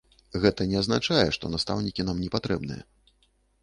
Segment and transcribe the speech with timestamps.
[0.45, 2.83] Гэта не азначае, што настаўнікі нам непатрэбныя.